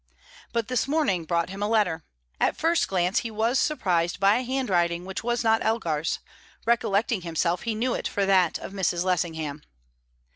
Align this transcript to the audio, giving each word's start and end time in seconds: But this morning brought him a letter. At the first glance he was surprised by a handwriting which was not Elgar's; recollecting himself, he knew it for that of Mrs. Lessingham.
But 0.51 0.67
this 0.67 0.87
morning 0.87 1.25
brought 1.25 1.51
him 1.51 1.61
a 1.61 1.67
letter. 1.67 2.03
At 2.39 2.55
the 2.55 2.59
first 2.59 2.87
glance 2.87 3.19
he 3.19 3.29
was 3.29 3.59
surprised 3.59 4.19
by 4.19 4.37
a 4.37 4.41
handwriting 4.41 5.05
which 5.05 5.23
was 5.23 5.43
not 5.43 5.63
Elgar's; 5.63 6.17
recollecting 6.65 7.21
himself, 7.21 7.61
he 7.61 7.75
knew 7.75 7.93
it 7.93 8.07
for 8.07 8.25
that 8.25 8.57
of 8.57 8.71
Mrs. 8.73 9.03
Lessingham. 9.03 9.61